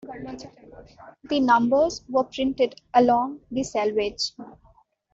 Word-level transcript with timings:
The 1.25 1.39
numbers 1.39 2.03
were 2.09 2.23
printed 2.23 2.73
along 2.91 3.41
the 3.51 3.61
selvage. 3.61 4.31